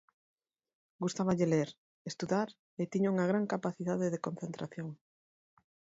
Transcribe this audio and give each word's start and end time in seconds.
Gustáballe 1.03 1.45
ler, 1.53 1.69
estudar 2.11 2.49
e 2.81 2.83
tiña 2.91 3.11
unha 3.13 3.29
gran 3.31 3.45
capacidade 3.53 4.07
de 4.13 4.23
concentración. 4.27 4.89